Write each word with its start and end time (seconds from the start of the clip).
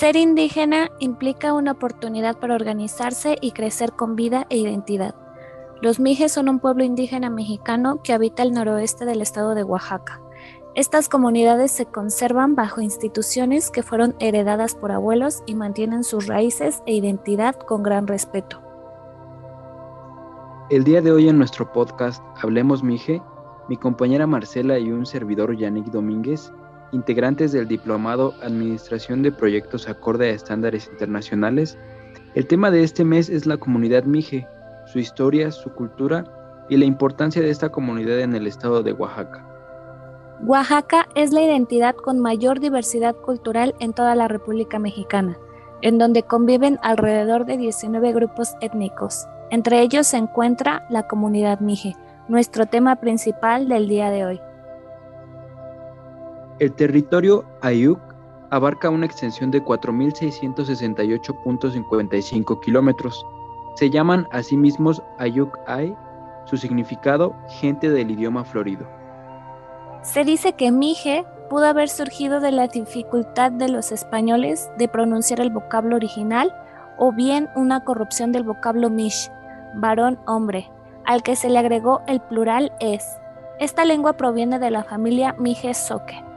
Ser 0.00 0.16
indígena 0.16 0.88
implica 0.98 1.52
una 1.52 1.72
oportunidad 1.72 2.38
para 2.38 2.54
organizarse 2.54 3.36
y 3.42 3.52
crecer 3.52 3.92
con 3.92 4.16
vida 4.16 4.46
e 4.48 4.56
identidad. 4.56 5.14
Los 5.82 6.00
Mijes 6.00 6.32
son 6.32 6.48
un 6.48 6.58
pueblo 6.58 6.84
indígena 6.84 7.28
mexicano 7.28 8.00
que 8.02 8.14
habita 8.14 8.42
el 8.42 8.52
noroeste 8.52 9.04
del 9.04 9.20
estado 9.20 9.54
de 9.54 9.62
Oaxaca. 9.62 10.22
Estas 10.74 11.10
comunidades 11.10 11.70
se 11.70 11.84
conservan 11.84 12.54
bajo 12.54 12.80
instituciones 12.80 13.70
que 13.70 13.82
fueron 13.82 14.14
heredadas 14.20 14.74
por 14.74 14.90
abuelos 14.90 15.42
y 15.44 15.54
mantienen 15.54 16.02
sus 16.02 16.28
raíces 16.28 16.82
e 16.86 16.94
identidad 16.94 17.56
con 17.56 17.82
gran 17.82 18.06
respeto. 18.06 18.62
El 20.70 20.82
día 20.84 21.02
de 21.02 21.12
hoy 21.12 21.28
en 21.28 21.36
nuestro 21.36 21.70
podcast 21.74 22.24
Hablemos 22.42 22.82
Mije, 22.82 23.22
mi 23.68 23.76
compañera 23.76 24.26
Marcela 24.26 24.78
y 24.78 24.92
un 24.92 25.04
servidor 25.04 25.54
Yannick 25.58 25.88
Domínguez, 25.88 26.50
integrantes 26.92 27.52
del 27.52 27.68
Diplomado 27.68 28.34
Administración 28.42 29.22
de 29.22 29.32
Proyectos 29.32 29.88
acorde 29.88 30.30
a 30.30 30.34
estándares 30.34 30.88
internacionales, 30.88 31.78
el 32.34 32.46
tema 32.46 32.70
de 32.70 32.82
este 32.82 33.04
mes 33.04 33.28
es 33.28 33.46
la 33.46 33.56
comunidad 33.56 34.04
Mije, 34.04 34.46
su 34.86 34.98
historia, 34.98 35.50
su 35.50 35.70
cultura 35.70 36.24
y 36.68 36.76
la 36.76 36.84
importancia 36.84 37.42
de 37.42 37.50
esta 37.50 37.70
comunidad 37.70 38.20
en 38.20 38.34
el 38.34 38.46
estado 38.46 38.82
de 38.82 38.92
Oaxaca. 38.92 39.46
Oaxaca 40.46 41.06
es 41.14 41.32
la 41.32 41.42
identidad 41.42 41.94
con 41.94 42.18
mayor 42.18 42.60
diversidad 42.60 43.14
cultural 43.14 43.74
en 43.78 43.92
toda 43.92 44.14
la 44.14 44.28
República 44.28 44.78
Mexicana, 44.78 45.36
en 45.82 45.98
donde 45.98 46.22
conviven 46.22 46.78
alrededor 46.82 47.44
de 47.44 47.56
19 47.56 48.12
grupos 48.12 48.54
étnicos. 48.60 49.26
Entre 49.50 49.82
ellos 49.82 50.06
se 50.06 50.16
encuentra 50.16 50.86
la 50.88 51.06
comunidad 51.08 51.60
Mije, 51.60 51.96
nuestro 52.28 52.66
tema 52.66 52.96
principal 52.96 53.68
del 53.68 53.88
día 53.88 54.10
de 54.10 54.24
hoy. 54.24 54.40
El 56.60 56.72
territorio 56.74 57.44
Ayuk 57.62 57.98
abarca 58.50 58.90
una 58.90 59.06
extensión 59.06 59.50
de 59.50 59.64
4.668.55 59.64 62.60
kilómetros. 62.60 63.26
Se 63.76 63.88
llaman 63.88 64.28
a 64.30 64.42
sí 64.42 64.58
mismos 64.58 65.02
Ayuk 65.18 65.58
Ay, 65.66 65.96
su 66.44 66.58
significado 66.58 67.34
gente 67.48 67.88
del 67.88 68.10
idioma 68.10 68.44
florido. 68.44 68.86
Se 70.02 70.24
dice 70.24 70.52
que 70.52 70.70
Mije 70.70 71.24
pudo 71.48 71.64
haber 71.64 71.88
surgido 71.88 72.40
de 72.40 72.52
la 72.52 72.68
dificultad 72.68 73.52
de 73.52 73.70
los 73.70 73.90
españoles 73.90 74.70
de 74.76 74.86
pronunciar 74.86 75.40
el 75.40 75.48
vocablo 75.48 75.96
original 75.96 76.54
o 76.98 77.10
bien 77.10 77.48
una 77.56 77.84
corrupción 77.84 78.32
del 78.32 78.44
vocablo 78.44 78.90
Mish, 78.90 79.32
varón-hombre, 79.76 80.70
al 81.06 81.22
que 81.22 81.36
se 81.36 81.48
le 81.48 81.58
agregó 81.58 82.02
el 82.06 82.20
plural 82.20 82.70
es. 82.80 83.02
Esta 83.58 83.86
lengua 83.86 84.18
proviene 84.18 84.58
de 84.58 84.70
la 84.70 84.84
familia 84.84 85.34
Mije-Soque. 85.38 86.28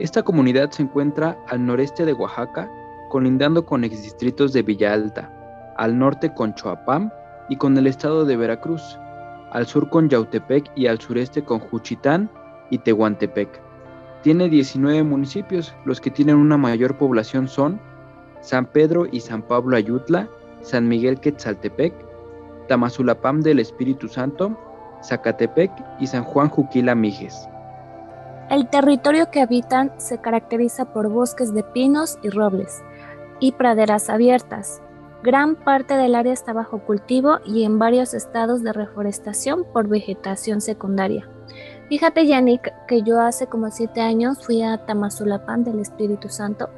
Esta 0.00 0.24
comunidad 0.24 0.72
se 0.72 0.82
encuentra 0.82 1.38
al 1.46 1.64
noreste 1.64 2.04
de 2.04 2.14
Oaxaca, 2.14 2.68
colindando 3.10 3.64
con 3.64 3.84
exdistritos 3.84 4.52
de 4.52 4.62
Villa 4.62 4.92
Alta, 4.92 5.30
al 5.76 5.96
norte 5.96 6.34
con 6.34 6.52
Choapam 6.54 7.10
y 7.48 7.54
con 7.54 7.78
el 7.78 7.86
estado 7.86 8.24
de 8.24 8.36
Veracruz, 8.36 8.98
al 9.52 9.66
sur 9.66 9.88
con 9.88 10.08
Yautepec 10.08 10.68
y 10.74 10.88
al 10.88 11.00
sureste 11.00 11.44
con 11.44 11.60
Juchitán 11.60 12.28
y 12.70 12.78
Tehuantepec. 12.78 13.48
Tiene 14.22 14.48
19 14.48 15.04
municipios, 15.04 15.72
los 15.84 16.00
que 16.00 16.10
tienen 16.10 16.36
una 16.36 16.56
mayor 16.56 16.98
población 16.98 17.46
son 17.46 17.80
San 18.40 18.66
Pedro 18.66 19.06
y 19.12 19.20
San 19.20 19.42
Pablo 19.42 19.76
Ayutla, 19.76 20.28
San 20.60 20.88
Miguel 20.88 21.20
Quetzaltepec, 21.20 21.94
Tamazulapam 22.66 23.42
del 23.42 23.60
Espíritu 23.60 24.08
Santo, 24.08 24.58
Zacatepec 25.04 25.70
y 26.00 26.08
San 26.08 26.24
Juan 26.24 26.48
Juquila 26.48 26.96
Mijes. 26.96 27.48
El 28.50 28.68
territorio 28.68 29.30
que 29.30 29.40
habitan 29.40 29.92
se 29.98 30.18
caracteriza 30.18 30.92
por 30.92 31.08
bosques 31.08 31.54
de 31.54 31.62
pinos 31.62 32.18
y 32.22 32.30
robles 32.30 32.82
y 33.40 33.52
praderas 33.52 34.10
abiertas, 34.10 34.80
Gran 35.24 35.56
parte 35.56 35.94
del 35.96 36.16
área 36.16 36.34
está 36.34 36.52
bajo 36.52 36.80
cultivo 36.80 37.38
y 37.46 37.64
en 37.64 37.78
varios 37.78 38.12
estados 38.12 38.62
de 38.62 38.74
reforestación 38.74 39.64
por 39.72 39.88
vegetación 39.88 40.60
secundaria. 40.60 41.26
Fíjate, 41.88 42.26
Yannick, 42.26 42.70
que 42.86 43.00
yo 43.00 43.18
hace 43.22 43.46
como 43.46 43.70
siete 43.70 44.02
años 44.02 44.44
fui 44.44 44.60
a 44.60 44.84
Tamazulapan 44.84 45.64
del 45.64 45.78
Espíritu 45.78 46.28
Santo 46.28 46.68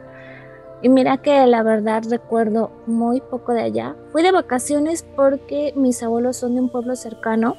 y 0.80 0.88
mira 0.88 1.16
que 1.16 1.44
la 1.48 1.64
verdad 1.64 2.04
recuerdo 2.08 2.70
muy 2.86 3.20
poco 3.20 3.52
de 3.52 3.62
allá. 3.62 3.96
Fui 4.12 4.22
de 4.22 4.30
vacaciones 4.30 5.04
porque 5.16 5.72
mis 5.74 6.00
abuelos 6.04 6.36
son 6.36 6.54
de 6.54 6.60
un 6.60 6.68
pueblo 6.68 6.94
cercano 6.94 7.56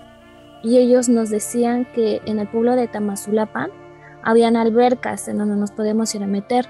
y 0.64 0.78
ellos 0.78 1.10
nos 1.10 1.30
decían 1.30 1.86
que 1.94 2.22
en 2.24 2.40
el 2.40 2.48
pueblo 2.48 2.78
de 2.78 2.88
Tamazulapan 2.88 3.72
habían 4.28 4.58
albercas 4.58 5.30
en 5.30 5.38
donde 5.38 5.56
nos 5.56 5.72
podemos 5.72 6.14
ir 6.14 6.22
a 6.22 6.28
meter. 6.28 6.68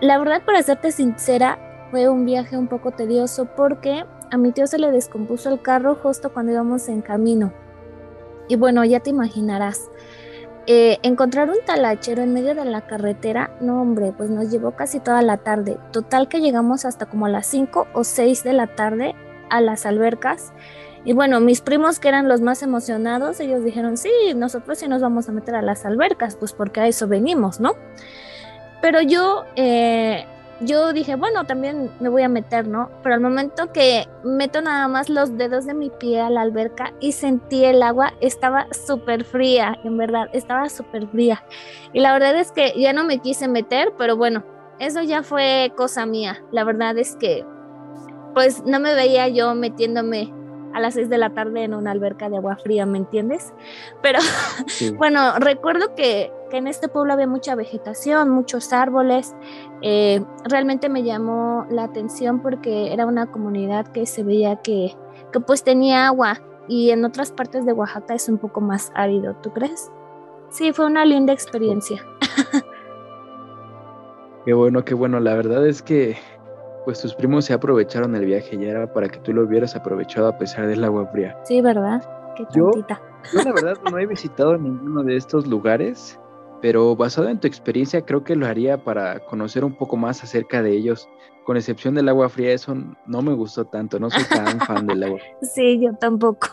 La 0.00 0.16
verdad, 0.16 0.40
para 0.42 0.62
serte 0.62 0.90
sincera, 0.90 1.58
fue 1.90 2.08
un 2.08 2.24
viaje 2.24 2.56
un 2.56 2.66
poco 2.66 2.92
tedioso 2.92 3.44
porque 3.44 4.06
a 4.30 4.38
mi 4.38 4.52
tío 4.52 4.66
se 4.66 4.78
le 4.78 4.90
descompuso 4.90 5.50
el 5.50 5.60
carro 5.60 5.96
justo 5.96 6.32
cuando 6.32 6.52
íbamos 6.52 6.88
en 6.88 7.02
camino. 7.02 7.52
Y 8.48 8.56
bueno, 8.56 8.86
ya 8.86 9.00
te 9.00 9.10
imaginarás. 9.10 9.90
Eh, 10.66 10.96
encontrar 11.02 11.50
un 11.50 11.58
talachero 11.66 12.22
en 12.22 12.32
medio 12.32 12.54
de 12.54 12.64
la 12.64 12.86
carretera, 12.86 13.54
no 13.60 13.82
hombre, 13.82 14.14
pues 14.16 14.30
nos 14.30 14.50
llevó 14.50 14.70
casi 14.70 14.98
toda 14.98 15.20
la 15.20 15.36
tarde. 15.36 15.76
Total 15.90 16.26
que 16.26 16.40
llegamos 16.40 16.86
hasta 16.86 17.04
como 17.04 17.26
a 17.26 17.28
las 17.28 17.46
5 17.48 17.88
o 17.92 18.02
6 18.02 18.44
de 18.44 18.52
la 18.54 18.68
tarde 18.68 19.14
a 19.50 19.60
las 19.60 19.84
albercas. 19.84 20.54
Y 21.04 21.12
bueno, 21.14 21.40
mis 21.40 21.60
primos 21.60 21.98
que 21.98 22.08
eran 22.08 22.28
los 22.28 22.40
más 22.40 22.62
emocionados, 22.62 23.40
ellos 23.40 23.64
dijeron, 23.64 23.96
sí, 23.96 24.10
nosotros 24.36 24.78
sí 24.78 24.88
nos 24.88 25.02
vamos 25.02 25.28
a 25.28 25.32
meter 25.32 25.54
a 25.54 25.62
las 25.62 25.84
albercas, 25.84 26.36
pues 26.36 26.52
porque 26.52 26.80
a 26.80 26.86
eso 26.86 27.08
venimos, 27.08 27.58
¿no? 27.58 27.74
Pero 28.80 29.00
yo 29.00 29.44
eh, 29.56 30.26
yo 30.64 30.92
dije, 30.92 31.16
bueno, 31.16 31.44
también 31.44 31.90
me 32.00 32.08
voy 32.08 32.22
a 32.22 32.28
meter, 32.28 32.68
¿no? 32.68 32.90
Pero 33.02 33.16
al 33.16 33.20
momento 33.20 33.72
que 33.72 34.06
meto 34.22 34.60
nada 34.60 34.86
más 34.88 35.08
los 35.08 35.36
dedos 35.36 35.66
de 35.66 35.74
mi 35.74 35.90
pie 35.90 36.20
a 36.20 36.30
la 36.30 36.42
alberca 36.42 36.92
y 37.00 37.12
sentí 37.12 37.64
el 37.64 37.82
agua, 37.82 38.12
estaba 38.20 38.66
súper 38.70 39.24
fría, 39.24 39.76
en 39.82 39.96
verdad, 39.96 40.28
estaba 40.32 40.68
súper 40.68 41.08
fría. 41.08 41.44
Y 41.92 42.00
la 42.00 42.12
verdad 42.12 42.36
es 42.36 42.52
que 42.52 42.72
ya 42.76 42.92
no 42.92 43.04
me 43.04 43.18
quise 43.18 43.48
meter, 43.48 43.92
pero 43.98 44.16
bueno, 44.16 44.44
eso 44.78 45.02
ya 45.02 45.22
fue 45.22 45.72
cosa 45.76 46.06
mía. 46.06 46.42
La 46.52 46.64
verdad 46.64 46.96
es 46.96 47.16
que, 47.16 47.44
pues 48.34 48.64
no 48.64 48.78
me 48.78 48.94
veía 48.94 49.28
yo 49.28 49.54
metiéndome 49.54 50.32
a 50.74 50.80
las 50.80 50.94
6 50.94 51.08
de 51.08 51.18
la 51.18 51.30
tarde 51.30 51.64
en 51.64 51.74
una 51.74 51.90
alberca 51.90 52.28
de 52.28 52.36
agua 52.36 52.56
fría, 52.56 52.86
¿me 52.86 52.98
entiendes? 52.98 53.52
Pero 54.02 54.18
bueno, 54.98 55.38
recuerdo 55.38 55.94
que, 55.94 56.32
en 56.52 56.66
este 56.66 56.88
pueblo 56.88 57.14
había 57.14 57.26
mucha 57.26 57.54
vegetación, 57.54 58.28
muchos 58.28 58.74
árboles. 58.74 59.34
Eh, 59.80 60.22
realmente 60.44 60.90
me 60.90 61.02
llamó 61.02 61.66
la 61.70 61.84
atención 61.84 62.42
porque 62.42 62.92
era 62.92 63.06
una 63.06 63.30
comunidad 63.30 63.86
que 63.86 64.04
se 64.04 64.22
veía 64.22 64.56
que, 64.56 64.94
que 65.32 65.40
pues 65.40 65.64
tenía 65.64 66.06
agua 66.08 66.42
y 66.68 66.90
en 66.90 67.06
otras 67.06 67.32
partes 67.32 67.64
de 67.64 67.72
Oaxaca 67.72 68.12
es 68.12 68.28
un 68.28 68.36
poco 68.36 68.60
más 68.60 68.92
árido, 68.94 69.34
¿tú 69.42 69.50
crees? 69.50 69.90
Sí, 70.50 70.74
fue 70.74 70.84
una 70.84 71.06
linda 71.06 71.32
experiencia. 71.32 72.04
Qué 74.44 74.54
bueno, 74.54 74.84
qué 74.84 74.94
bueno. 74.94 75.20
La 75.20 75.34
verdad 75.34 75.66
es 75.66 75.82
que 75.82 76.16
pues 76.84 77.00
tus 77.00 77.14
primos 77.14 77.44
se 77.44 77.52
aprovecharon 77.52 78.14
el 78.14 78.24
viaje 78.24 78.56
y 78.56 78.64
era 78.64 78.92
para 78.92 79.08
que 79.08 79.18
tú 79.20 79.32
lo 79.32 79.42
hubieras 79.42 79.76
aprovechado 79.76 80.28
a 80.28 80.38
pesar 80.38 80.66
del 80.66 80.84
agua 80.84 81.06
fría. 81.06 81.38
Sí, 81.44 81.60
¿verdad? 81.60 82.02
Qué 82.36 82.44
tontita. 82.46 83.00
Yo, 83.32 83.38
yo 83.38 83.44
la 83.44 83.52
verdad 83.52 83.78
no 83.90 83.98
he 83.98 84.06
visitado 84.06 84.56
ninguno 84.56 85.02
de 85.02 85.16
estos 85.16 85.46
lugares, 85.46 86.18
pero 86.60 86.96
basado 86.96 87.28
en 87.28 87.38
tu 87.38 87.46
experiencia 87.46 88.02
creo 88.02 88.24
que 88.24 88.36
lo 88.36 88.46
haría 88.46 88.82
para 88.82 89.20
conocer 89.20 89.64
un 89.64 89.76
poco 89.76 89.96
más 89.96 90.22
acerca 90.22 90.62
de 90.62 90.72
ellos. 90.72 91.08
Con 91.44 91.56
excepción 91.56 91.94
del 91.94 92.08
agua 92.08 92.28
fría, 92.28 92.52
eso 92.52 92.74
no 93.06 93.20
me 93.20 93.34
gustó 93.34 93.64
tanto, 93.64 93.98
no 93.98 94.10
soy 94.10 94.22
tan 94.24 94.60
fan 94.60 94.86
del 94.86 95.02
agua. 95.02 95.18
Sí, 95.42 95.80
yo 95.80 95.92
tampoco. 95.94 96.48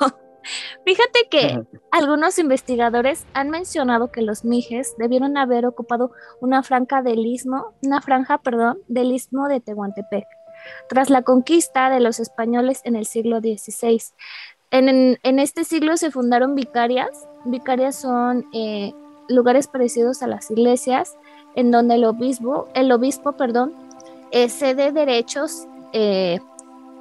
Fíjate 0.85 1.27
que 1.29 1.63
algunos 1.91 2.39
investigadores 2.39 3.25
han 3.33 3.49
mencionado 3.49 4.11
que 4.11 4.21
los 4.21 4.43
mijes 4.43 4.95
debieron 4.97 5.37
haber 5.37 5.65
ocupado 5.65 6.11
una 6.41 6.63
franja 6.63 7.01
del 7.01 7.25
istmo, 7.25 7.73
una 7.83 8.01
franja, 8.01 8.39
perdón, 8.39 8.79
del 8.87 9.11
istmo 9.11 9.47
de 9.47 9.59
Tehuantepec 9.59 10.25
tras 10.87 11.09
la 11.09 11.21
conquista 11.21 11.89
de 11.89 11.99
los 11.99 12.19
españoles 12.19 12.81
en 12.83 12.95
el 12.95 13.05
siglo 13.05 13.39
XVI. 13.39 14.01
En, 14.71 15.39
este 15.39 15.63
siglo 15.63 15.97
se 15.97 16.11
fundaron 16.11 16.55
vicarias. 16.55 17.09
Vicarias 17.45 17.95
son 17.95 18.45
eh, 18.53 18.93
lugares 19.27 19.67
parecidos 19.67 20.21
a 20.21 20.27
las 20.27 20.51
iglesias, 20.51 21.17
en 21.55 21.71
donde 21.71 21.95
el 21.95 22.05
obispo, 22.05 22.67
el 22.75 22.91
obispo, 22.91 23.33
perdón, 23.33 23.73
eh, 24.31 24.49
cede 24.49 24.91
derechos 24.91 25.67
eh, 25.93 26.39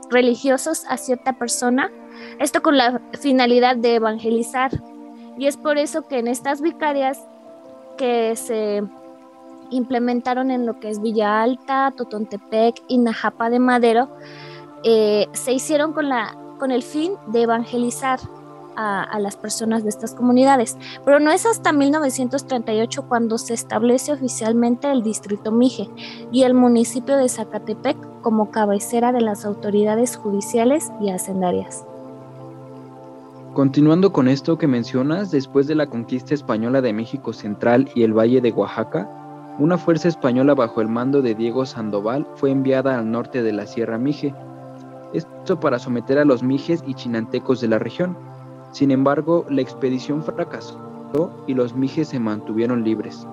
religiosos 0.08 0.84
a 0.88 0.96
cierta 0.96 1.34
persona 1.34 1.90
esto 2.38 2.62
con 2.62 2.76
la 2.76 3.00
finalidad 3.20 3.76
de 3.76 3.96
evangelizar. 3.96 4.70
Y 5.36 5.46
es 5.46 5.56
por 5.56 5.78
eso 5.78 6.06
que 6.08 6.18
en 6.18 6.28
estas 6.28 6.60
vicarias 6.60 7.22
que 7.96 8.34
se 8.36 8.82
implementaron 9.70 10.50
en 10.50 10.66
lo 10.66 10.80
que 10.80 10.88
es 10.88 11.00
Villa 11.00 11.42
Alta, 11.42 11.92
Totontepec 11.96 12.82
y 12.88 12.98
Najapa 12.98 13.50
de 13.50 13.58
Madero, 13.58 14.08
eh, 14.84 15.28
se 15.32 15.52
hicieron 15.52 15.92
con, 15.92 16.08
la, 16.08 16.36
con 16.58 16.70
el 16.70 16.82
fin 16.82 17.12
de 17.28 17.42
evangelizar 17.42 18.20
a, 18.78 19.18
las 19.18 19.36
personas 19.36 19.82
de 19.82 19.88
estas 19.88 20.14
comunidades, 20.14 20.76
pero 21.04 21.18
no 21.18 21.32
es 21.32 21.44
hasta 21.46 21.72
1938 21.72 23.08
cuando 23.08 23.36
se 23.36 23.52
establece 23.52 24.12
oficialmente 24.12 24.88
el 24.88 25.02
distrito 25.02 25.50
Mije 25.50 25.88
y 26.30 26.44
el 26.44 26.54
municipio 26.54 27.16
de 27.16 27.28
Zacatepec 27.28 27.96
como 28.22 28.52
cabecera 28.52 29.10
de 29.10 29.20
las 29.20 29.44
autoridades 29.44 30.16
judiciales 30.16 30.92
y 31.00 31.10
hacendarias. 31.10 31.87
Continuando 33.58 34.12
con 34.12 34.28
esto 34.28 34.56
que 34.56 34.68
mencionas, 34.68 35.32
después 35.32 35.66
de 35.66 35.74
la 35.74 35.88
conquista 35.88 36.32
española 36.32 36.80
de 36.80 36.92
México 36.92 37.32
Central 37.32 37.90
y 37.92 38.04
el 38.04 38.16
Valle 38.16 38.40
de 38.40 38.52
Oaxaca, 38.52 39.10
una 39.58 39.76
fuerza 39.76 40.06
española 40.06 40.54
bajo 40.54 40.80
el 40.80 40.86
mando 40.86 41.22
de 41.22 41.34
Diego 41.34 41.66
Sandoval 41.66 42.24
fue 42.36 42.52
enviada 42.52 42.96
al 42.96 43.10
norte 43.10 43.42
de 43.42 43.52
la 43.52 43.66
Sierra 43.66 43.98
Mije, 43.98 44.32
esto 45.12 45.58
para 45.58 45.80
someter 45.80 46.20
a 46.20 46.24
los 46.24 46.44
mijes 46.44 46.84
y 46.86 46.94
chinantecos 46.94 47.60
de 47.60 47.66
la 47.66 47.80
región. 47.80 48.16
Sin 48.70 48.92
embargo, 48.92 49.44
la 49.50 49.60
expedición 49.60 50.22
fracasó 50.22 50.78
y 51.48 51.54
los 51.54 51.74
mijes 51.74 52.06
se 52.06 52.20
mantuvieron 52.20 52.84
libres. 52.84 53.26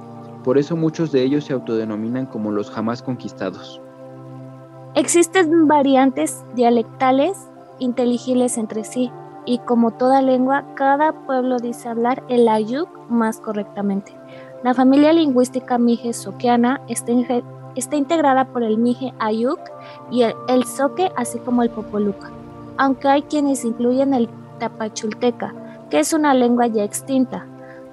Por 0.44 0.57
eso 0.57 0.75
muchos 0.75 1.12
de 1.12 1.21
ellos 1.21 1.45
se 1.45 1.54
autodenominan 1.54 2.25
como 2.25 2.50
los 2.50 2.71
jamás 2.71 3.04
conquistados. 3.04 3.80
Existen 4.95 5.68
variantes 5.68 6.44
dialectales 6.56 7.38
inteligibles 7.78 8.57
entre 8.57 8.83
sí 8.86 9.12
y 9.45 9.59
como 9.59 9.92
toda 9.92 10.21
lengua, 10.21 10.65
cada 10.75 11.12
pueblo 11.12 11.59
dice 11.59 11.89
hablar 11.89 12.24
el 12.30 12.47
ayuk 12.47 12.89
más 13.09 13.39
correctamente. 13.39 14.15
La 14.63 14.74
familia 14.74 15.13
lingüística 15.13 15.77
mije-soqueana 15.77 16.81
está, 16.88 17.12
está, 17.75 17.95
integrada 17.95 18.45
por 18.45 18.63
el 18.63 18.77
mije 18.77 19.13
ayuk 19.19 19.59
y 20.09 20.24
el, 20.24 20.33
el 20.47 20.63
soque, 20.65 21.12
así 21.15 21.38
como 21.39 21.62
el 21.62 21.69
popoluca, 21.69 22.31
aunque 22.77 23.07
hay 23.07 23.21
quienes 23.24 23.63
incluyen 23.63 24.13
el 24.13 24.30
tapachulteca, 24.59 25.53
que 25.89 26.00
es 26.00 26.13
una 26.13 26.33
lengua 26.33 26.68
ya 26.68 26.83
extinta. 26.83 27.45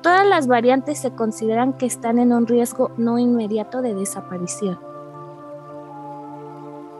Todas 0.02 0.26
las 0.26 0.46
variantes 0.46 0.98
se 0.98 1.12
consideran 1.12 1.74
que 1.74 1.86
están 1.86 2.18
en 2.18 2.32
un 2.32 2.46
riesgo 2.46 2.90
no 2.96 3.18
inmediato 3.18 3.82
de 3.82 3.94
desaparición. 3.94 4.78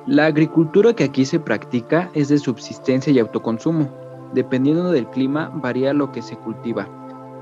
La 0.07 0.27
agricultura 0.27 0.93
que 0.95 1.05
aquí 1.05 1.25
se 1.25 1.39
practica 1.39 2.11
es 2.13 2.29
de 2.29 2.39
subsistencia 2.39 3.13
y 3.13 3.21
autoconsumo. 3.21 4.02
Dependiendo 4.33 4.91
del 4.91 5.09
clima 5.09 5.51
varía 5.55 5.93
lo 5.93 6.11
que 6.13 6.23
se 6.23 6.37
cultiva. 6.37 6.89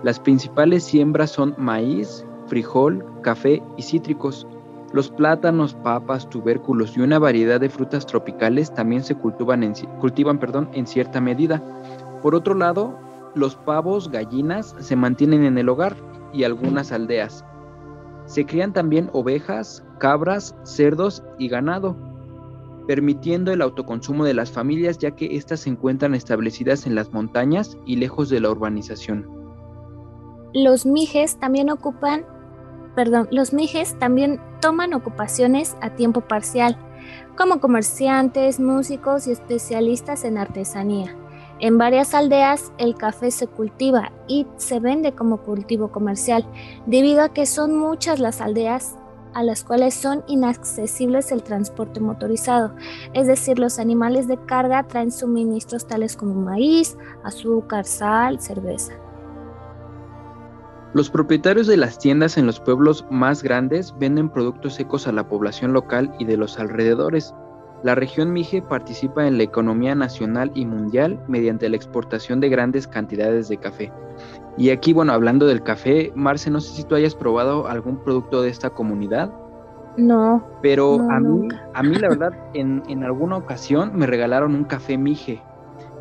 Las 0.03 0.19
principales 0.19 0.83
siembras 0.83 1.31
son 1.31 1.55
maíz, 1.59 2.25
frijol, 2.47 3.05
café 3.23 3.63
y 3.77 3.83
cítricos. 3.83 4.47
Los 4.93 5.11
plátanos, 5.11 5.75
papas, 5.75 6.29
tubérculos 6.29 6.97
y 6.97 7.01
una 7.01 7.19
variedad 7.19 7.61
de 7.61 7.69
frutas 7.69 8.07
tropicales 8.07 8.75
también 8.75 9.05
se 9.05 9.15
cultivan 9.15 9.63
en, 9.63 10.39
perdón, 10.39 10.69
en 10.73 10.87
cierta 10.87 11.21
medida. 11.21 11.63
Por 12.23 12.35
otro 12.35 12.55
lado, 12.55 12.99
los 13.35 13.55
pavos, 13.55 14.11
gallinas 14.11 14.75
se 14.81 14.97
mantienen 14.97 15.45
en 15.45 15.59
el 15.59 15.69
hogar 15.69 15.97
y 16.33 16.43
algunas 16.43 16.91
aldeas. 16.91 17.45
Se 18.25 18.47
crían 18.47 18.73
también 18.73 19.11
ovejas, 19.13 19.85
cabras, 19.99 20.57
cerdos 20.65 21.23
y 21.39 21.49
ganado, 21.49 21.97
permitiendo 22.87 23.53
el 23.53 23.63
autoconsumo 23.63 24.25
de 24.25 24.35
las 24.35 24.51
familias 24.51 24.99
ya 24.99 25.13
que 25.13 25.37
éstas 25.37 25.61
se 25.61 25.71
encuentran 25.71 26.15
establecidas 26.15 26.87
en 26.87 26.95
las 26.95 27.13
montañas 27.13 27.77
y 27.87 27.97
lejos 27.97 28.29
de 28.29 28.41
la 28.41 28.51
urbanización. 28.51 29.29
Los 30.53 30.85
mijes 30.85 31.39
también 31.39 31.71
ocupan, 31.71 32.25
perdón, 32.97 33.29
los 33.31 33.53
mijes 33.53 33.99
también 33.99 34.41
toman 34.61 34.95
ocupaciones 34.95 35.77
a 35.81 35.91
tiempo 35.91 36.23
parcial, 36.23 36.77
como 37.37 37.61
comerciantes, 37.61 38.61
músicos 38.61 39.27
y 39.27 39.33
especialistas 39.33 40.25
en 40.25 40.39
artesanía. 40.39 41.17
En 41.61 41.77
varias 41.77 42.15
aldeas 42.15 42.73
el 42.79 42.95
café 42.95 43.31
se 43.31 43.47
cultiva 43.47 44.13
y 44.27 44.47
se 44.57 44.81
vende 44.81 45.13
como 45.13 45.43
cultivo 45.43 45.93
comercial, 45.93 46.47
debido 46.87 47.23
a 47.23 47.29
que 47.29 47.45
son 47.45 47.79
muchas 47.79 48.19
las 48.19 48.41
aldeas 48.41 48.97
a 49.35 49.43
las 49.43 49.65
cuales 49.65 49.95
son 49.95 50.25
inaccesibles 50.27 51.33
el 51.33 51.43
transporte 51.43 52.01
motorizado, 52.01 52.75
es 53.13 53.27
decir, 53.27 53.59
los 53.59 53.79
animales 53.79 54.29
de 54.29 54.39
carga 54.47 54.83
traen 54.87 55.13
suministros 55.13 55.87
tales 55.87 56.17
como 56.17 56.35
maíz, 56.35 56.97
azúcar, 57.25 57.85
sal, 57.85 58.41
cerveza. 58.41 58.93
Los 60.93 61.09
propietarios 61.09 61.69
de 61.69 61.77
las 61.77 61.99
tiendas 61.99 62.37
en 62.37 62.47
los 62.47 62.59
pueblos 62.59 63.05
más 63.11 63.45
grandes 63.45 63.95
venden 63.99 64.29
productos 64.29 64.75
secos 64.75 65.07
a 65.07 65.13
la 65.13 65.29
población 65.29 65.73
local 65.73 66.13
y 66.19 66.25
de 66.25 66.37
los 66.37 66.59
alrededores, 66.59 67.33
la 67.83 67.95
región 67.95 68.33
Mije 68.33 68.61
participa 68.61 69.27
en 69.27 69.39
la 69.39 69.45
economía 69.45 69.95
nacional 69.95 70.53
y 70.55 70.67
mundial 70.67 71.19
mediante 71.29 71.67
la 71.69 71.77
exportación 71.77 72.39
de 72.39 72.51
grandes 72.51 72.87
cantidades 72.87 73.49
de 73.49 73.57
café. 73.57 73.91
Y 74.61 74.69
aquí, 74.69 74.93
bueno, 74.93 75.15
hablando 75.15 75.47
del 75.47 75.63
café, 75.63 76.13
Marce, 76.15 76.51
no 76.51 76.61
sé 76.61 76.77
si 76.77 76.85
tú 76.85 76.95
hayas 76.95 77.15
probado 77.15 77.67
algún 77.67 77.97
producto 77.97 78.43
de 78.43 78.51
esta 78.51 78.69
comunidad. 78.69 79.33
No. 79.97 80.47
Pero 80.61 81.01
a, 81.11 81.19
mí, 81.19 81.49
a 81.73 81.83
mí, 81.83 81.95
la 81.95 82.11
verdad, 82.11 82.33
en, 82.53 82.83
en 82.87 83.03
alguna 83.03 83.39
ocasión 83.39 83.93
me 83.95 84.07
regalaron 84.07 84.55
un 84.55 84.65
café 84.65 84.99
Mije, 84.99 85.43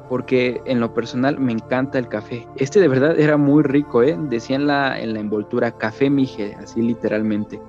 porque 0.10 0.62
en 0.66 0.82
lo 0.82 0.94
personal 0.94 1.40
me 1.40 1.54
encanta 1.54 2.00
el 2.00 2.10
café. 2.10 2.50
Este 2.58 2.82
de 2.82 2.90
verdad 2.90 3.18
era 3.18 3.38
muy 3.38 3.64
rico, 3.64 4.04
¿eh? 4.04 4.18
Decía 4.24 4.58
en 4.58 4.68
la, 4.68 5.00
en 5.00 5.14
la 5.14 5.22
envoltura 5.22 5.72
café 5.72 6.10
Mije, 6.10 6.54
así 6.62 6.82
literalmente. 6.82 7.62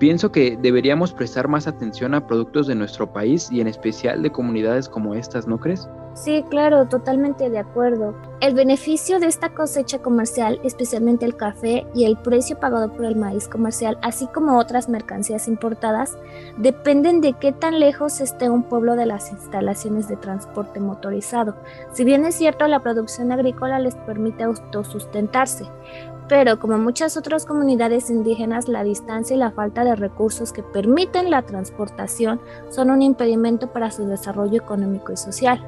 Pienso 0.00 0.32
que 0.32 0.56
deberíamos 0.56 1.12
prestar 1.12 1.46
más 1.46 1.66
atención 1.66 2.14
a 2.14 2.26
productos 2.26 2.66
de 2.66 2.74
nuestro 2.74 3.12
país 3.12 3.52
y 3.52 3.60
en 3.60 3.66
especial 3.66 4.22
de 4.22 4.32
comunidades 4.32 4.88
como 4.88 5.14
estas, 5.14 5.46
¿no 5.46 5.60
crees? 5.60 5.90
Sí, 6.14 6.42
claro, 6.48 6.88
totalmente 6.88 7.50
de 7.50 7.58
acuerdo. 7.58 8.14
El 8.40 8.54
beneficio 8.54 9.20
de 9.20 9.26
esta 9.26 9.50
cosecha 9.50 9.98
comercial, 9.98 10.58
especialmente 10.64 11.26
el 11.26 11.36
café 11.36 11.86
y 11.94 12.04
el 12.04 12.16
precio 12.16 12.58
pagado 12.58 12.90
por 12.90 13.04
el 13.04 13.14
maíz 13.14 13.46
comercial, 13.46 13.98
así 14.00 14.26
como 14.26 14.58
otras 14.58 14.88
mercancías 14.88 15.46
importadas, 15.48 16.16
dependen 16.56 17.20
de 17.20 17.34
qué 17.34 17.52
tan 17.52 17.78
lejos 17.78 18.22
esté 18.22 18.48
un 18.48 18.62
pueblo 18.62 18.96
de 18.96 19.04
las 19.04 19.30
instalaciones 19.30 20.08
de 20.08 20.16
transporte 20.16 20.80
motorizado. 20.80 21.56
Si 21.92 22.04
bien 22.04 22.24
es 22.24 22.36
cierto, 22.36 22.66
la 22.68 22.80
producción 22.80 23.32
agrícola 23.32 23.78
les 23.78 23.96
permite 23.96 24.44
autosustentarse, 24.44 25.66
pero 26.30 26.60
como 26.60 26.78
muchas 26.78 27.16
otras 27.16 27.44
comunidades 27.44 28.08
indígenas, 28.08 28.68
la 28.68 28.84
distancia 28.84 29.34
y 29.34 29.38
la 29.40 29.50
falta 29.50 29.82
de 29.82 29.96
recursos 29.96 30.52
que 30.52 30.62
permiten 30.62 31.28
la 31.28 31.42
transportación 31.42 32.40
son 32.68 32.90
un 32.90 33.02
impedimento 33.02 33.72
para 33.72 33.90
su 33.90 34.06
desarrollo 34.06 34.56
económico 34.56 35.12
y 35.12 35.16
social. 35.16 35.60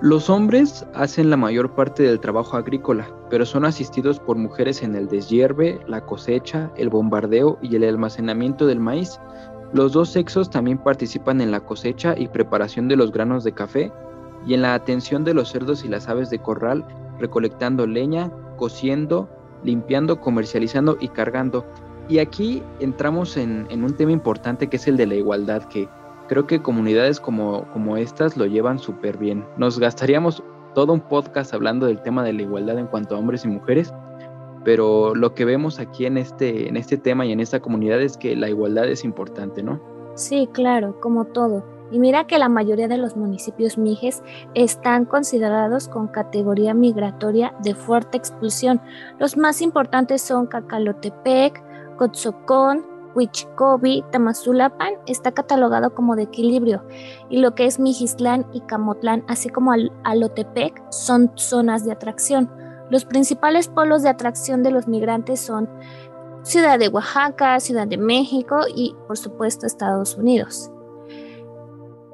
Los 0.00 0.30
hombres 0.30 0.86
hacen 0.94 1.30
la 1.30 1.36
mayor 1.36 1.74
parte 1.74 2.04
del 2.04 2.20
trabajo 2.20 2.56
agrícola, 2.56 3.08
pero 3.28 3.44
son 3.44 3.64
asistidos 3.64 4.20
por 4.20 4.36
mujeres 4.36 4.84
en 4.84 4.94
el 4.94 5.08
deshierve, 5.08 5.80
la 5.88 6.02
cosecha, 6.02 6.70
el 6.76 6.90
bombardeo 6.90 7.58
y 7.60 7.74
el 7.74 7.82
almacenamiento 7.82 8.66
del 8.66 8.78
maíz. 8.78 9.18
Los 9.72 9.94
dos 9.94 10.10
sexos 10.10 10.48
también 10.48 10.78
participan 10.78 11.40
en 11.40 11.50
la 11.50 11.58
cosecha 11.58 12.14
y 12.16 12.28
preparación 12.28 12.86
de 12.86 12.94
los 12.94 13.10
granos 13.10 13.42
de 13.42 13.50
café 13.50 13.90
y 14.46 14.54
en 14.54 14.62
la 14.62 14.74
atención 14.74 15.24
de 15.24 15.34
los 15.34 15.48
cerdos 15.48 15.84
y 15.84 15.88
las 15.88 16.08
aves 16.08 16.30
de 16.30 16.38
corral, 16.38 16.84
recolectando 17.18 17.86
leña, 17.86 18.30
cociendo, 18.56 19.28
limpiando, 19.62 20.20
comercializando 20.20 20.96
y 21.00 21.08
cargando. 21.08 21.64
Y 22.08 22.18
aquí 22.18 22.62
entramos 22.80 23.36
en, 23.36 23.66
un 23.72 23.94
tema 23.96 24.12
importante 24.12 24.68
que 24.68 24.76
es 24.76 24.86
el 24.86 24.96
de 24.96 25.06
la 25.06 25.14
igualdad, 25.14 25.64
que 25.64 25.88
creo 26.28 26.46
que 26.46 26.60
comunidades 26.60 27.20
como, 27.20 27.66
como 27.72 27.96
estas 27.96 28.36
lo 28.36 28.46
llevan 28.46 28.78
súper 28.78 29.16
bien. 29.16 29.44
Nos 29.56 29.78
gastaríamos 29.78 30.42
todo 30.74 30.92
un 30.92 31.00
podcast 31.00 31.54
hablando 31.54 31.86
del 31.86 32.02
tema 32.02 32.22
de 32.24 32.32
la 32.32 32.42
igualdad 32.42 32.78
en 32.78 32.86
cuanto 32.86 33.14
a 33.14 33.18
hombres 33.18 33.44
y 33.44 33.48
mujeres, 33.48 33.94
pero 34.64 35.14
lo 35.14 35.34
que 35.34 35.44
vemos 35.44 35.78
aquí 35.78 36.06
en 36.06 36.18
este, 36.18 36.68
en 36.68 36.76
este 36.76 36.96
tema 36.96 37.24
y 37.26 37.32
en 37.32 37.40
esta 37.40 37.60
comunidad 37.60 38.00
es 38.00 38.16
que 38.16 38.34
la 38.34 38.48
igualdad 38.48 38.88
es 38.88 39.04
importante, 39.04 39.62
¿no? 39.62 39.80
Sí, 40.14 40.48
claro, 40.52 41.00
como 41.00 41.26
todo. 41.26 41.64
Y 41.90 41.98
mira 41.98 42.26
que 42.26 42.38
la 42.38 42.48
mayoría 42.48 42.88
de 42.88 42.98
los 42.98 43.16
municipios 43.16 43.78
mijes 43.78 44.22
están 44.54 45.04
considerados 45.04 45.88
con 45.88 46.08
categoría 46.08 46.74
migratoria 46.74 47.54
de 47.62 47.74
fuerte 47.74 48.16
expulsión. 48.16 48.80
Los 49.18 49.36
más 49.36 49.60
importantes 49.60 50.22
son 50.22 50.46
Cacalotepec, 50.46 51.62
Cotzocón, 51.96 52.84
Huichicobi, 53.14 54.04
Tamazulapan 54.10 54.94
está 55.06 55.32
catalogado 55.32 55.94
como 55.94 56.16
de 56.16 56.24
equilibrio 56.24 56.82
y 57.28 57.38
lo 57.38 57.54
que 57.54 57.66
es 57.66 57.78
Mijislán 57.78 58.46
y 58.52 58.60
Camotlán, 58.62 59.24
así 59.28 59.48
como 59.48 59.72
Alotepec, 60.02 60.82
son 60.90 61.30
zonas 61.36 61.84
de 61.84 61.92
atracción. 61.92 62.50
Los 62.90 63.04
principales 63.04 63.68
polos 63.68 64.02
de 64.02 64.08
atracción 64.08 64.62
de 64.62 64.70
los 64.70 64.88
migrantes 64.88 65.40
son 65.40 65.68
Ciudad 66.42 66.78
de 66.78 66.88
Oaxaca, 66.88 67.58
Ciudad 67.60 67.86
de 67.86 67.96
México 67.96 68.60
y 68.74 68.94
por 69.06 69.16
supuesto 69.16 69.66
Estados 69.66 70.16
Unidos. 70.16 70.70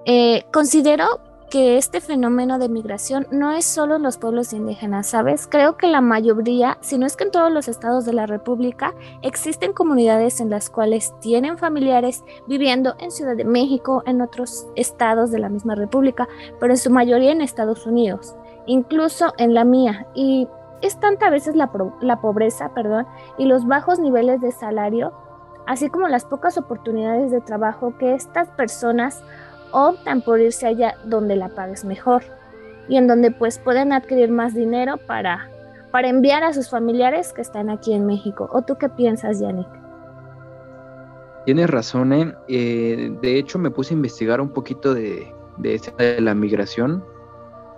Eh, 0.07 0.45
considero 0.53 1.21
que 1.51 1.79
este 1.79 2.01
fenómeno 2.01 2.61
de 2.61 2.69
migración 2.69 3.27
no 3.33 3.51
es 3.51 3.65
solo 3.65 3.97
en 3.97 4.05
los 4.05 4.19
pueblos 4.19 4.53
indígenas, 4.53 5.09
¿sabes? 5.09 5.49
Creo 5.51 5.77
que 5.77 5.89
la 5.89 6.01
mayoría, 6.01 6.79
si 6.81 6.97
no 6.97 7.07
es 7.07 7.17
que 7.17 7.25
en 7.25 7.33
todos 7.33 7.51
los 7.51 7.67
estados 7.67 8.05
de 8.05 8.13
la 8.13 8.27
República, 8.27 8.95
existen 9.23 9.73
comunidades 9.73 10.41
en 10.41 10.49
las 10.49 10.71
cuales 10.71 11.13
tienen 11.21 11.59
familiares 11.59 12.23
viviendo 12.47 12.95
en 13.01 13.11
Ciudad 13.11 13.37
de 13.37 13.45
México, 13.45 14.05
en 14.07 14.23
otros 14.23 14.69
estados 14.77 15.33
de 15.33 15.41
la 15.41 15.49
misma 15.49 15.75
República, 15.75 16.29
pero 16.61 16.73
en 16.73 16.79
su 16.79 16.91
mayoría 16.91 17.33
en 17.33 17.43
Estados 17.43 17.85
Unidos. 17.85 18.37
incluso 18.67 19.33
en 19.39 19.53
la 19.53 19.65
mía. 19.65 20.07
Y 20.15 20.47
es 20.81 21.01
tanta 21.01 21.27
a 21.27 21.31
veces 21.31 21.57
la, 21.57 21.71
la 22.01 22.21
pobreza, 22.21 22.73
perdón, 22.73 23.07
y 23.37 23.47
los 23.47 23.67
bajos 23.67 23.99
niveles 23.99 24.41
de 24.41 24.53
salario, 24.53 25.13
así 25.67 25.89
como 25.89 26.07
las 26.07 26.25
pocas 26.25 26.57
oportunidades 26.57 27.33
de 27.33 27.41
trabajo 27.41 27.95
que 27.99 28.15
estas 28.15 28.49
personas 28.51 29.25
optan 29.73 30.23
por 30.23 30.41
irse 30.41 30.67
allá 30.67 30.97
donde 31.05 31.37
la 31.37 31.49
pagues 31.49 31.85
mejor 31.85 32.23
y 32.89 32.97
en 32.97 33.07
donde 33.07 33.31
pues 33.31 33.59
pueden 33.59 33.93
adquirir 33.93 34.31
más 34.31 34.55
dinero 34.55 34.97
para, 35.07 35.49
para 35.91 36.09
enviar 36.09 36.43
a 36.43 36.53
sus 36.53 36.69
familiares 36.69 37.33
que 37.33 37.43
están 37.43 37.71
aquí 37.71 37.93
en 37.93 38.07
México. 38.07 38.49
¿O 38.53 38.63
tú 38.63 38.77
qué 38.77 38.89
piensas, 38.89 39.41
Yannick? 39.41 39.69
Tienes 41.47 41.71
razón, 41.71 42.13
¿eh? 42.13 42.35
¿eh? 42.49 43.17
de 43.23 43.39
hecho 43.39 43.59
me 43.59 43.71
puse 43.71 43.95
a 43.95 43.97
investigar 43.97 44.41
un 44.41 44.51
poquito 44.51 44.93
de, 44.93 45.33
de, 45.59 45.81
de 45.99 46.21
la 46.21 46.35
migración 46.35 47.03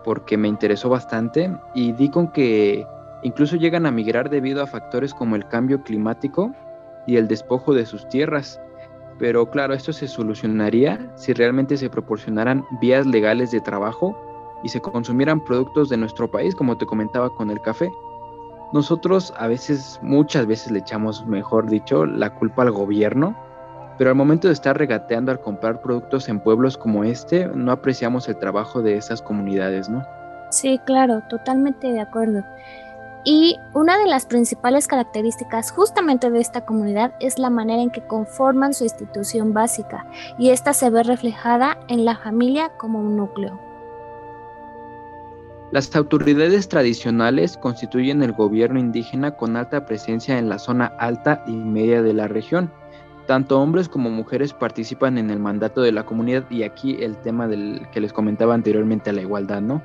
porque 0.04 0.37
me 0.37 0.49
interesó 0.49 0.88
bastante 0.88 1.56
y 1.75 1.92
di 1.92 2.08
con 2.11 2.32
que 2.32 2.87
incluso 3.22 3.56
llegan 3.56 3.87
a 3.87 3.90
migrar 3.90 4.30
debido 4.30 4.62
a 4.62 4.66
factores 4.66 5.14
como 5.14 5.37
el 5.37 5.46
cambio 5.46 5.82
climático 5.82 6.52
y 7.06 7.16
el 7.16 7.28
despojo 7.28 7.75
de 7.75 7.87
sus 7.87 8.08
tierras. 8.08 8.61
Pero 9.19 9.49
claro, 9.50 9.75
esto 9.75 9.92
se 9.92 10.09
solucionaría 10.09 11.12
si 11.16 11.33
realmente 11.33 11.76
se 11.76 11.90
proporcionaran 11.90 12.64
vías 12.81 13.07
legales 13.07 13.50
de 13.50 13.61
trabajo 13.61 14.16
y 14.64 14.69
se 14.69 14.81
consumieran 14.81 15.45
productos 15.45 15.88
de 15.88 15.97
nuestro 15.97 16.31
país, 16.31 16.54
como 16.54 16.76
te 16.76 16.87
comentaba 16.87 17.31
con 17.31 17.50
el 17.50 17.61
café. 17.61 17.90
Nosotros 18.73 19.33
a 19.37 19.49
veces, 19.49 19.99
muchas 20.02 20.47
veces 20.47 20.73
le 20.73 20.78
echamos, 20.78 21.26
mejor 21.26 21.69
dicho, 21.69 22.07
la 22.07 22.35
culpa 22.35 22.62
al 22.62 22.71
gobierno 22.71 23.37
pero 23.99 24.11
al 24.11 24.16
momento 24.16 24.49
de 24.49 24.54
estar 24.54 24.76
regateando 24.76 25.31
al 25.31 25.40
comprar 25.40 25.81
productos 25.81 26.28
en 26.28 26.40
pueblos 26.40 26.76
como 26.76 27.04
este, 27.04 27.47
no 27.54 27.73
apreciamos 27.73 28.28
el 28.28 28.37
trabajo 28.37 28.83
de 28.83 28.97
esas 28.97 29.23
comunidades, 29.23 29.88
¿no? 29.88 30.04
Sí, 30.50 30.81
claro, 30.87 31.23
totalmente 31.28 31.87
de 31.92 32.00
acuerdo. 32.00 32.42
Y 33.25 33.57
una 33.73 33.99
de 33.99 34.07
las 34.07 34.26
principales 34.26 34.88
características 34.88 35.71
justamente 35.71 36.31
de 36.31 36.41
esta 36.41 36.64
comunidad 36.64 37.14
es 37.21 37.38
la 37.38 37.50
manera 37.50 37.83
en 37.83 37.91
que 37.91 38.05
conforman 38.07 38.75
su 38.75 38.85
institución 38.85 39.52
básica, 39.52 40.07
y 40.38 40.50
esta 40.50 40.73
se 40.73 40.91
ve 40.91 41.02
reflejada 41.02 41.79
en 41.88 42.05
la 42.05 42.17
familia 42.17 42.71
como 42.79 42.99
un 42.99 43.17
núcleo. 43.17 43.59
Las 45.71 45.95
autoridades 45.97 46.69
tradicionales 46.69 47.57
constituyen 47.57 48.23
el 48.23 48.33
gobierno 48.33 48.79
indígena 48.79 49.37
con 49.37 49.57
alta 49.57 49.87
presencia 49.87 50.38
en 50.38 50.49
la 50.49 50.59
zona 50.59 50.93
alta 50.99 51.43
y 51.47 51.52
media 51.52 52.02
de 52.02 52.12
la 52.12 52.29
región 52.29 52.71
tanto 53.26 53.61
hombres 53.61 53.88
como 53.88 54.11
mujeres 54.11 54.52
participan 54.52 55.17
en 55.19 55.31
el 55.31 55.38
mandato 55.38 55.81
de 55.81 55.93
la 55.93 56.05
comunidad 56.05 56.45
y 56.50 56.64
aquí 56.64 56.99
el 57.00 57.17
tema 57.17 57.47
del 57.47 57.87
que 57.93 58.00
les 58.00 58.12
comentaba 58.12 58.55
anteriormente 58.55 59.11
a 59.11 59.12
la 59.12 59.23
igualdad, 59.23 59.61
¿no? 59.61 59.83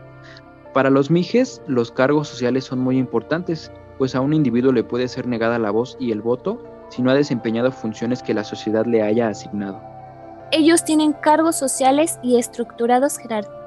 Para 0.78 0.92
los 0.92 1.10
mijes, 1.10 1.60
los 1.66 1.90
cargos 1.92 2.28
sociales 2.28 2.66
son 2.66 2.78
muy 2.78 3.00
importantes, 3.00 3.72
pues 3.98 4.14
a 4.14 4.22
un 4.22 4.32
individuo 4.32 4.72
le 4.72 4.84
puede 4.84 5.08
ser 5.08 5.26
negada 5.26 5.58
la 5.58 5.72
voz 5.72 5.98
y 6.00 6.12
el 6.12 6.22
voto 6.22 6.64
si 6.90 7.02
no 7.02 7.10
ha 7.10 7.16
desempeñado 7.16 7.72
funciones 7.72 8.22
que 8.22 8.36
la 8.36 8.44
sociedad 8.44 8.86
le 8.86 9.02
haya 9.02 9.28
asignado. 9.28 9.82
Ellos 10.52 10.86
tienen 10.86 11.14
cargos 11.14 11.56
sociales 11.56 12.20
y 12.22 12.38
estructurados 12.38 13.18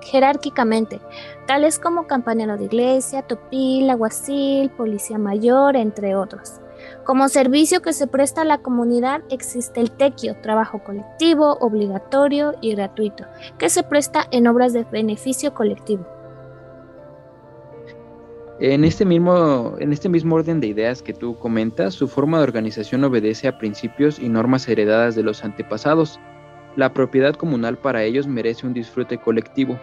jerárquicamente, 0.03 1.01
tales 1.49 1.81
como 1.81 2.07
campanero 2.07 2.57
de 2.57 2.67
iglesia, 2.67 3.23
topil, 3.23 3.91
aguacil, 3.91 4.71
policía 4.71 5.19
mayor, 5.19 5.75
entre 5.75 6.15
otros. 6.15 6.61
Como 7.03 7.29
servicio 7.29 7.83
que 7.83 7.93
se 7.93 8.07
presta 8.07 8.43
a 8.43 8.45
la 8.45 8.59
comunidad 8.59 9.23
existe 9.31 9.81
el 9.81 9.91
tequio, 9.91 10.37
trabajo 10.43 10.79
colectivo, 10.85 11.59
obligatorio 11.61 12.55
y 12.61 12.73
gratuito, 12.77 13.25
que 13.59 13.69
se 13.69 13.83
presta 13.83 14.29
en 14.31 14.47
obras 14.47 14.73
de 14.73 14.85
beneficio 14.85 15.55
colectivo. 15.55 16.20
En 18.63 18.85
este, 18.85 19.07
mismo, 19.07 19.77
en 19.79 19.91
este 19.91 20.11
mismo 20.11 20.35
orden 20.35 20.61
de 20.61 20.67
ideas 20.67 21.01
que 21.01 21.15
tú 21.15 21.35
comentas, 21.39 21.95
su 21.95 22.09
forma 22.09 22.37
de 22.37 22.45
organización 22.45 23.03
obedece 23.05 23.49
a 23.49 23.57
principios 23.57 24.19
y 24.19 24.29
normas 24.29 24.69
heredadas 24.69 25.15
de 25.15 25.23
los 25.23 25.43
antepasados. 25.45 26.21
La 26.77 26.93
propiedad 26.93 27.35
comunal 27.35 27.79
para 27.79 28.03
ellos 28.03 28.27
merece 28.27 28.67
un 28.67 28.75
disfrute 28.75 29.17
colectivo. 29.17 29.81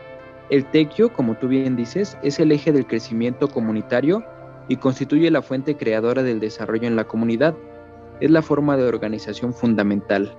El 0.51 0.63
tequio, 0.63 1.11
como 1.11 1.35
tú 1.39 1.47
bien 1.47 1.75
dices, 1.75 2.19
es 2.21 2.39
el 2.39 2.51
eje 2.51 2.71
del 2.71 2.85
crecimiento 2.85 3.47
comunitario 3.47 4.23
y 4.67 4.75
constituye 4.75 5.31
la 5.31 5.41
fuente 5.41 5.75
creadora 5.75 6.21
del 6.21 6.39
desarrollo 6.39 6.87
en 6.87 6.95
la 6.95 7.05
comunidad. 7.05 7.55
Es 8.19 8.29
la 8.29 8.43
forma 8.43 8.77
de 8.77 8.83
organización 8.83 9.55
fundamental. 9.55 10.37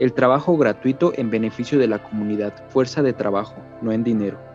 El 0.00 0.14
trabajo 0.14 0.56
gratuito 0.56 1.12
en 1.14 1.30
beneficio 1.30 1.78
de 1.78 1.86
la 1.86 2.02
comunidad, 2.02 2.68
fuerza 2.70 3.04
de 3.04 3.12
trabajo, 3.12 3.54
no 3.82 3.92
en 3.92 4.02
dinero. 4.02 4.47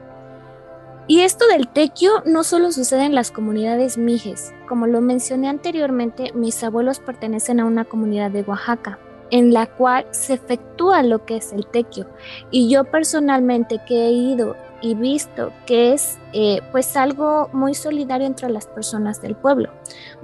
Y 1.05 1.19
esto 1.19 1.45
del 1.47 1.67
tequio 1.67 2.23
no 2.25 2.45
solo 2.45 2.71
sucede 2.71 3.03
en 3.03 3.13
las 3.13 3.29
comunidades 3.29 3.97
mijes. 3.97 4.53
Como 4.69 4.87
lo 4.87 5.01
mencioné 5.01 5.49
anteriormente, 5.49 6.31
mis 6.33 6.63
abuelos 6.63 6.99
pertenecen 6.99 7.59
a 7.59 7.65
una 7.65 7.83
comunidad 7.83 8.31
de 8.31 8.43
Oaxaca, 8.43 8.99
en 9.29 9.51
la 9.51 9.65
cual 9.65 10.05
se 10.11 10.35
efectúa 10.35 11.03
lo 11.03 11.25
que 11.25 11.37
es 11.37 11.51
el 11.51 11.67
tequio. 11.67 12.07
Y 12.51 12.69
yo 12.69 12.85
personalmente 12.85 13.81
que 13.85 14.05
he 14.05 14.11
ido 14.11 14.55
y 14.83 14.95
visto 14.95 15.53
que 15.65 15.93
es 15.93 16.19
eh, 16.33 16.61
pues 16.73 16.97
algo 16.97 17.49
muy 17.53 17.73
solidario 17.73 18.27
entre 18.27 18.49
las 18.49 18.67
personas 18.67 19.21
del 19.21 19.33
pueblo. 19.33 19.71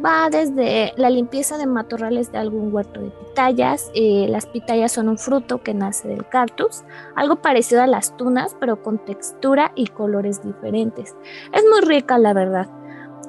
Va 0.05 0.29
desde 0.29 0.91
la 0.97 1.09
limpieza 1.09 1.57
de 1.57 1.65
matorrales 1.65 2.31
de 2.33 2.39
algún 2.39 2.73
huerto 2.73 2.99
de 2.99 3.09
pitayas, 3.09 3.89
eh, 3.95 4.27
las 4.29 4.45
pitayas 4.45 4.91
son 4.91 5.07
un 5.07 5.17
fruto 5.17 5.63
que 5.63 5.73
nace 5.73 6.09
del 6.09 6.27
cactus, 6.27 6.83
algo 7.15 7.37
parecido 7.37 7.81
a 7.81 7.87
las 7.87 8.15
tunas 8.17 8.55
pero 8.59 8.83
con 8.83 8.99
textura 8.99 9.71
y 9.75 9.87
colores 9.87 10.43
diferentes. 10.43 11.15
Es 11.53 11.63
muy 11.63 11.79
rica 11.81 12.17
la 12.17 12.33
verdad. 12.33 12.67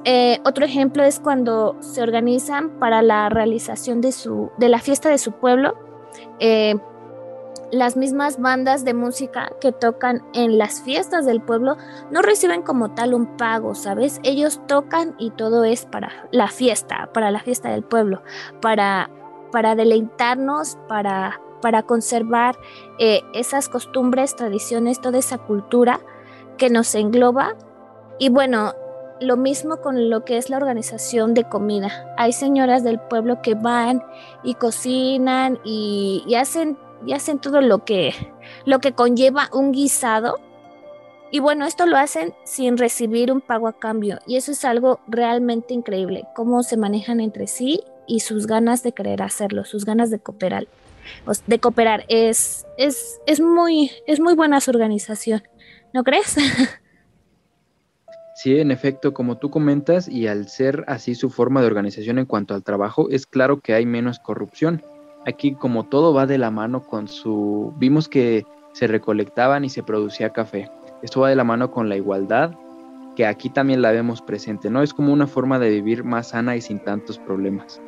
Eh, 0.05 0.41
otro 0.45 0.65
ejemplo 0.65 1.05
es 1.05 1.21
cuando 1.21 1.77
se 1.79 2.03
organizan 2.03 2.71
para 2.81 3.03
la 3.03 3.29
realización 3.29 4.01
de, 4.01 4.11
su, 4.11 4.51
de 4.59 4.69
la 4.69 4.81
fiesta 4.81 5.11
de 5.11 5.19
su 5.19 5.31
pueblo 5.33 5.75
las 7.73 7.97
mismas 7.97 8.41
bandas 8.41 8.85
de 8.85 8.95
música 8.95 9.53
que 9.61 9.73
tocan 9.73 10.23
en 10.35 10.59
las 10.59 10.83
fiestas 10.83 11.25
del 11.25 11.41
pueblo 11.41 11.77
no 12.11 12.23
reciben 12.23 12.63
como 12.63 12.95
tal 12.95 13.15
un 13.15 13.37
pago, 13.37 13.75
¿sabes? 13.75 14.21
Ellos 14.23 14.61
tocan 14.67 15.15
y 15.19 15.31
todo 15.31 15.65
es 15.65 15.87
para 15.87 16.29
la 16.33 16.49
fiesta, 16.49 17.11
para 17.13 17.31
la 17.31 17.41
fiesta 17.41 17.71
del 17.71 17.83
pueblo, 17.83 18.23
para, 18.61 19.11
para 19.53 19.75
deleitarnos, 19.75 20.79
para, 20.89 21.41
para 21.63 21.83
conservar 21.85 22.57
eh, 22.99 23.23
esas 23.35 23.69
costumbres, 23.69 24.35
tradiciones, 24.37 25.01
toda 25.01 25.19
esa 25.19 25.39
cultura 25.39 26.01
que 26.57 26.71
nos 26.71 26.95
engloba. 26.95 27.55
Y 28.19 28.31
bueno, 28.31 28.75
lo 29.21 29.37
mismo 29.37 29.77
con 29.77 30.11
lo 30.11 30.25
que 30.25 30.39
es 30.39 30.51
la 30.51 30.57
organización 30.57 31.35
de 31.35 31.45
comida. 31.45 32.15
Hay 32.17 32.33
señoras 32.33 32.83
del 32.83 32.99
pueblo 32.99 33.43
que 33.43 33.55
van 33.55 34.03
y 34.43 34.55
cocinan 34.55 35.59
y, 35.63 36.25
y 36.27 36.35
hacen 36.35 36.77
y 37.07 37.13
hacen 37.13 37.39
todo 37.39 37.61
lo 37.61 37.85
que, 37.85 38.15
lo 38.65 38.81
que 38.81 38.93
conlleva 38.93 39.49
un 39.53 39.73
guisado. 39.73 40.39
Y 41.31 41.39
bueno, 41.39 41.65
esto 41.65 41.87
lo 41.87 41.97
hacen 41.97 42.35
sin 42.45 42.77
recibir 42.77 43.31
un 43.31 43.41
pago 43.41 43.69
a 43.69 43.79
cambio. 43.79 44.19
Y 44.27 44.37
eso 44.37 44.53
es 44.53 44.65
algo 44.65 45.01
realmente 45.07 45.75
increíble, 45.75 46.25
cómo 46.35 46.63
se 46.63 46.77
manejan 46.77 47.21
entre 47.21 47.47
sí 47.47 47.83
y 48.07 48.21
sus 48.21 48.47
ganas 48.47 48.83
de 48.83 48.93
querer 48.93 49.23
hacerlo, 49.23 49.65
sus 49.65 49.85
ganas 49.85 50.11
de 50.11 50.19
cooperar. 50.19 50.67
De 51.47 51.59
cooperar 51.59 52.05
es, 52.09 52.67
es, 52.77 53.21
es, 53.27 53.41
muy, 53.41 53.91
es 54.07 54.21
muy 54.21 54.35
buena 54.35 54.61
su 54.61 54.71
organización, 54.71 55.43
¿no 55.93 56.05
crees? 56.05 56.37
Sí, 58.43 58.59
en 58.59 58.71
efecto, 58.71 59.13
como 59.13 59.37
tú 59.37 59.51
comentas, 59.51 60.09
y 60.09 60.27
al 60.27 60.49
ser 60.49 60.83
así 60.87 61.15
su 61.15 61.29
forma 61.29 61.61
de 61.61 61.67
organización 61.67 62.19
en 62.19 62.25
cuanto 62.25 62.55
al 62.55 62.65
trabajo, 62.65 63.11
es 63.11 63.27
claro 63.27 63.61
que 63.61 63.75
hay 63.75 63.85
menos 63.85 64.19
corrupción 64.19 64.83
aquí 65.27 65.55
como 65.55 65.85
todo 65.85 66.15
va 66.15 66.27
de 66.27 66.39
la 66.39 66.51
mano 66.51 66.83
con 66.83 67.09
su... 67.09 67.73
Vimos 67.77 68.09
que 68.09 68.47
se 68.73 68.87
recolectaban 68.87 69.65
y 69.65 69.69
se 69.69 69.83
producía 69.83 70.31
café. 70.31 70.71
Esto 71.03 71.21
va 71.21 71.29
de 71.29 71.37
la 71.37 71.45
mano 71.45 71.71
con 71.71 71.89
la 71.89 71.97
igualdad, 71.97 72.53
que 73.17 73.27
aquí 73.27 73.51
también 73.51 73.83
la 73.83 73.93
vemos 73.93 74.23
presente, 74.23 74.71
¿no? 74.71 74.83
Es 74.83 74.95
como 74.95 75.13
una 75.13 75.27
forma 75.27 75.59
de 75.59 75.71
vivir 75.71 76.05
más 76.05 76.29
sana 76.29 76.57
y 76.57 76.61
sin 76.61 76.79
tantos 76.79 77.19
problemas. 77.19 77.81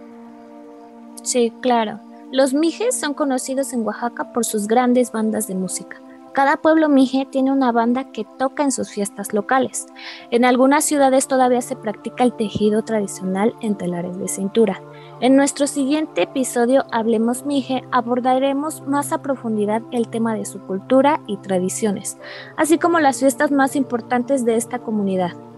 Sí, 1.23 1.53
claro. 1.61 2.01
Los 2.33 2.55
mijes 2.55 2.99
son 2.99 3.15
conocidos 3.15 3.73
en 3.73 3.87
Oaxaca 3.87 4.33
por 4.33 4.45
sus 4.45 4.67
grandes 4.67 5.13
bandas 5.13 5.47
de 5.47 5.55
música. 5.55 6.02
Cada 6.33 6.57
pueblo 6.57 6.89
mije 6.89 7.27
tiene 7.31 7.53
una 7.53 7.73
banda 7.73 8.11
que 8.11 8.25
toca 8.39 8.63
en 8.63 8.73
sus 8.73 8.91
fiestas 8.91 9.35
locales. 9.35 9.87
En 10.31 10.47
algunas 10.47 10.83
ciudades 10.85 11.29
todavía 11.29 11.61
se 11.61 11.77
practica 11.77 12.25
el 12.25 12.33
tejido 12.33 12.83
tradicional 12.83 13.55
en 13.61 13.77
telares 13.77 14.19
de 14.19 14.29
cintura. 14.29 14.81
En 15.21 15.37
nuestro 15.37 15.67
siguiente 15.67 16.23
episodio 16.23 16.87
Hablemos 16.91 17.45
Mije 17.45 17.83
abordaremos 17.93 18.81
más 18.87 19.13
a 19.13 19.21
profundidad 19.21 19.83
el 19.93 20.09
tema 20.09 20.35
de 20.35 20.47
su 20.47 20.59
cultura 20.61 21.21
y 21.27 21.37
tradiciones, 21.37 22.17
así 22.57 22.79
como 22.79 22.99
las 22.99 23.21
fiestas 23.21 23.51
más 23.51 23.77
importantes 23.77 24.47
de 24.47 24.57
esta 24.57 24.79
comunidad. 24.79 25.52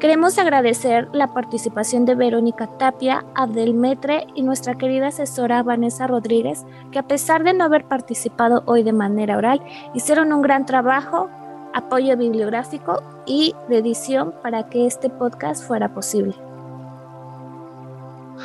Queremos 0.00 0.38
agradecer 0.38 1.08
la 1.12 1.34
participación 1.34 2.04
de 2.04 2.14
Verónica 2.14 2.68
Tapia, 2.78 3.24
Abdelmetre 3.34 4.28
y 4.36 4.42
nuestra 4.42 4.76
querida 4.76 5.08
asesora 5.08 5.64
Vanessa 5.64 6.06
Rodríguez, 6.06 6.64
que 6.92 7.00
a 7.00 7.08
pesar 7.08 7.42
de 7.42 7.52
no 7.52 7.64
haber 7.64 7.84
participado 7.84 8.62
hoy 8.66 8.84
de 8.84 8.92
manera 8.92 9.36
oral, 9.36 9.60
hicieron 9.94 10.32
un 10.32 10.40
gran 10.40 10.66
trabajo 10.66 11.28
apoyo 11.74 12.16
bibliográfico 12.16 13.02
y 13.26 13.56
de 13.68 13.78
edición 13.78 14.32
para 14.40 14.68
que 14.68 14.86
este 14.86 15.10
podcast 15.10 15.66
fuera 15.66 15.92
posible. 15.92 16.36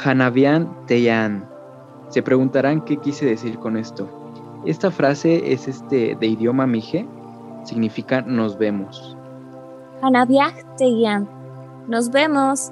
Hanabian 0.03 0.87
Teyan. 0.87 1.47
Se 2.09 2.23
preguntarán 2.23 2.81
qué 2.81 2.97
quise 2.97 3.27
decir 3.27 3.59
con 3.59 3.77
esto. 3.77 4.09
Esta 4.65 4.89
frase 4.89 5.53
es 5.53 5.67
este 5.67 6.15
de 6.15 6.25
idioma 6.25 6.65
mije, 6.65 7.07
significa 7.63 8.21
nos 8.21 8.57
vemos. 8.57 9.15
Hanabian 10.01 10.51
Teyan. 10.77 11.42
Nos 11.87 12.09
vemos. 12.09 12.71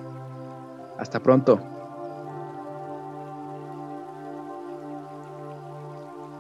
Hasta 0.98 1.20
pronto. 1.20 1.71